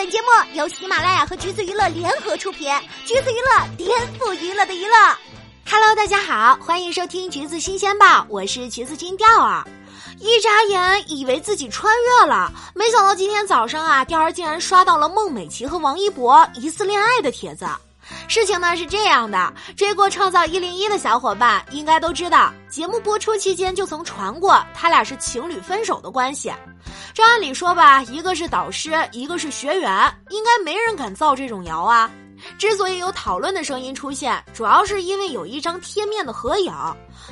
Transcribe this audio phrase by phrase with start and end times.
[0.00, 2.72] 本节目由喜马拉雅和橘子娱乐联合出品，
[3.04, 4.96] 橘子娱乐颠覆娱乐的娱乐。
[5.70, 9.62] Hello，大家好，欢迎收听橘子新鲜报，我是橘子金调儿。
[10.18, 17.66] 一眨眼以为自己穿越了，没想到今天早上啊，调儿竟然刷到了孟美岐和王一博疑似恋爱的帖子。
[18.28, 26.52] 事情呢是这样的，追过《创造一零一》的小伙伴应该都知道，节目播出期间就曾传过他俩是情侣分手的关系。
[27.12, 32.10] 这按理说吧，一个是导师，一个是学员，应该没人敢造这种谣啊。
[32.56, 36.72] 之所以有讨论的声音出现，主要是因为有一张贴面的合影。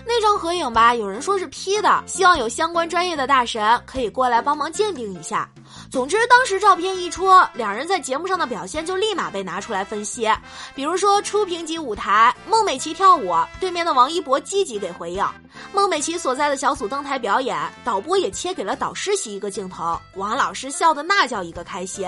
[0.04, 5.48] 那张合影吧，有人说是 P 的，希望有相关专业的大神可以过来帮忙鉴定一下。
[5.90, 10.28] 总之，当时照片一出，两人在节目上的表现就立马被拿出来分析。
[10.74, 15.24] 比如说，初评级舞台，孟美岐跳舞，对面的王一博积极给回应；
[15.72, 22.06] 孟美岐所在的小组登台表演，导播也切给了导师席一个镜头，王老师笑得那叫一个开心。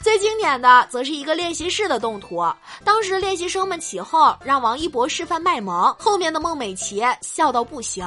[0.00, 2.44] 最经典的则是一个练习室的动图，
[2.82, 8.04] 当时练习生们起哄让王一博示范卖萌，后面的孟美岐笑到不行。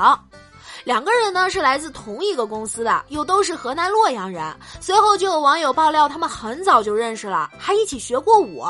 [0.87, 4.41] 两个人呢是来自同一个公司的，又都是河南洛阳人。
[4.79, 8.63] 随后就有网友爆料，他们很早就认识了，还一起学过舞。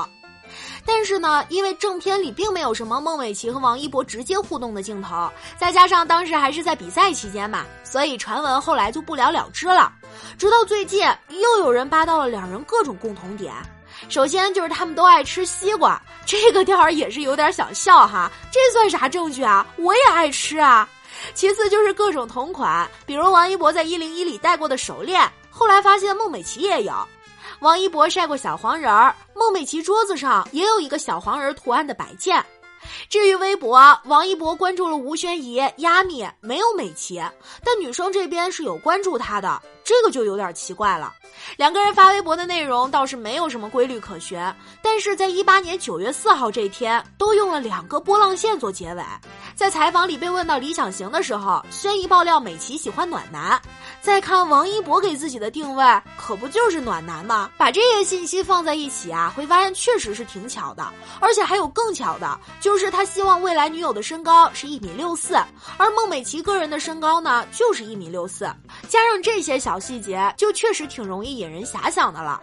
[0.83, 9.91] 但是呢，因为正片里并没有什么孟美岐和王一博直接互动的镜头，再加上当时还是在比赛期间嘛，所以传闻后来就不了了之了。
[10.39, 13.53] 直到最近，又有人扒到了两人各种共同点。
[14.09, 18.31] 首先就是他们都爱吃西瓜，这个调儿也是有点想笑哈。
[18.51, 19.63] 这算啥证据啊？
[19.77, 20.89] 我也爱吃啊。
[21.33, 26.93] 其次就是各种同款，比如王一博在一零一里戴过的手链，后来发现孟美岐也有。
[27.59, 32.43] 王一博晒过小黄人儿，孟美岐桌子上也有一个小黄人图案的摆件。
[33.09, 37.21] 至于微博，王一博关注了吴宣仪、亚米，没有美琪，
[37.63, 41.13] 但女生这边是有关注他的，这个就有点奇怪了。
[41.55, 44.37] 两个人发微博的内容倒是没有什么规律可循，
[44.81, 49.03] 但是在一八年九月四号这天，都用了两个波浪线做结尾。
[49.55, 53.57] 在采访里被问到理想型的时候，孙怡爆料美琪喜欢暖男。
[54.01, 55.85] 再看王一博给自己的定位，
[56.17, 57.49] 可不就是暖男吗？
[57.57, 60.85] 把这些信息放在一起啊，会发现确实是挺巧的。
[61.21, 65.37] 而且还有更巧的，就是他希望未来女友的身高是一米六四，
[65.77, 68.51] 而孟美岐个人的身高呢就是一米六四。
[68.87, 72.41] 加上这些小细节，就确实挺容易引人遐想的了。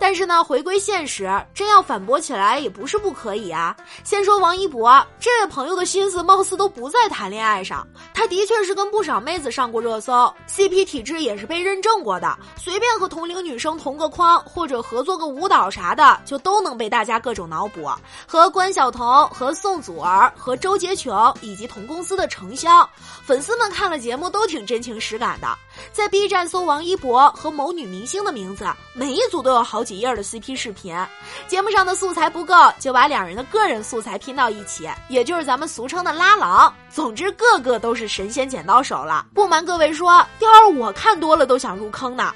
[0.00, 3.76] 但是呢，回归现实，真要反驳起来也不是不可以啊。
[4.02, 7.86] 先说王一博这位朋友的心思，貌似都不在谈恋爱上。
[8.12, 10.12] 他的确是跟不少妹子上过热搜
[10.48, 12.36] ，CP 体质也是被认证过的。
[12.58, 17.88] 随便和同龄女生同个框，或者合作个舞蹈啥的，就都能被大家各种脑补。
[18.26, 22.84] 和关晓彤、和宋祖儿、和周洁琼以及同公司的程潇，
[23.24, 25.46] 粉丝们看了节目都挺真情实感的。
[25.92, 30.96] 在 B 站搜王一博和某女明星的名字，每一组都有好几页的 CP 视频。
[31.48, 36.72] 节目上的素材不够，就把两人的个人素材拼到一起，也就是咱们俗称的拉郎。
[36.90, 39.26] 总之，个个都是神仙剪刀手了。
[39.34, 42.32] 不瞒各位说，第二我看多了都想入坑呢。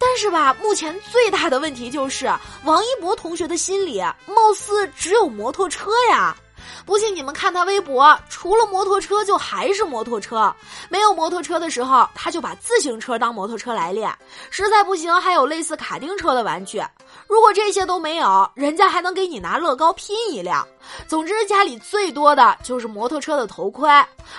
[0.00, 2.32] 但是吧，目前最大的问题就是
[2.64, 6.36] 王一博同学的心里，貌似只有摩托车呀。
[6.84, 10.54] 不信你们看他微博，除了摩托车就还是摩托车。
[10.88, 14.10] 没有摩托车的时候，他就把自行车当摩托车来练。
[14.50, 16.82] 实在不行，还有类似卡丁车的玩具。
[17.26, 20.66] 如果这些都没有，人家还能给你拿乐高拼一辆。
[21.06, 23.88] 总之，家里最多的就是摩托车的头盔。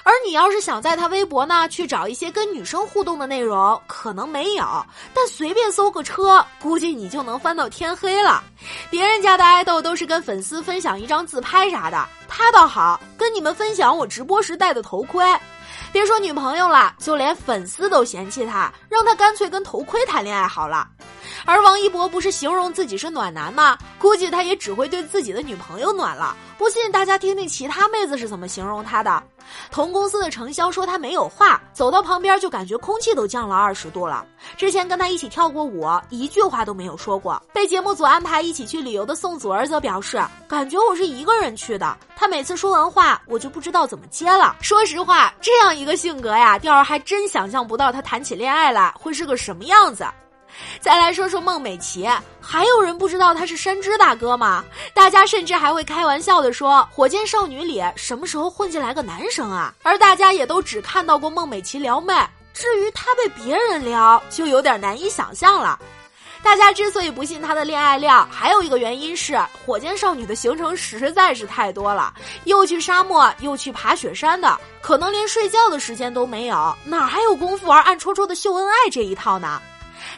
[0.04, 4.66] 而你要是想在他微博呢去找一些跟女生互动的内容，可能没有，
[5.14, 8.44] 但随便搜个车，估计你就能翻到天黑了。
[8.90, 12.08] 别人家的爱豆都是跟粉丝分享一张自拍啥的。
[12.30, 15.26] 他倒好，跟你们分享我直播时戴的头盔。
[15.92, 20.88] 别说女朋友了，就连粉丝都嫌弃他，让他干脆跟头盔谈恋爱好了。
[21.46, 23.78] 而王一博不是形容自己是暖男吗？
[23.98, 26.36] 估计他也只会对自己的女朋友暖了。
[26.58, 29.22] 不信，大家听听其他妹子是怎么形容他的。
[29.72, 34.26] 同公司的程潇说他没有话，走到旁边就感觉空气都降了二十度了。
[34.58, 37.42] 之前跟他一起跳过舞，一句话都没有说过。
[37.54, 41.98] 被节目组安排一起去旅游的宋祖儿则表示，感觉我是一个人去的。
[42.16, 44.58] 他每次说完话，我就不知道怎么接了。
[44.62, 50.06] 说实话，这样一个性格呀，调儿还真想象不到他谈起恋爱来会是个什么样子。
[50.80, 52.10] 再来说说孟美岐，
[52.42, 54.64] 还有人不知道他是山芝大哥吗？
[54.94, 59.74] 大家甚至还会开玩笑的说，《火箭少女》里什么时候混进来个男生啊？
[59.84, 62.14] 而大家也都只看到过孟美岐撩妹，
[62.54, 65.80] 至于她被别人撩，就有点难以想象了。
[66.42, 69.34] 大家之所以不信他的恋爱料，还有一个原因是
[69.66, 72.14] 《火箭少女》的行程实在是太多了，
[72.46, 79.62] 又去沙漠，又去爬雪山的，可能连睡觉的时间都没有，哪还有功夫玩暗戳戳的秀恩爱这一套呢？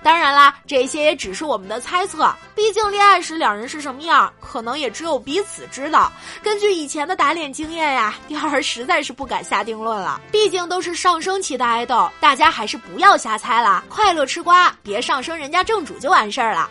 [0.03, 6.11] 当然啦，这些也只是我们的猜测，毕竟恋爱时两人是什么样，可能也只有彼此知道。
[6.41, 10.19] 根据以前的打脸经验呀， 钓儿实在是不敢下定论了。
[10.31, 16.69] 毕竟都是上升期的爱豆，大家还是不要瞎猜了，快乐吃瓜，别上升人家正主就完事儿了。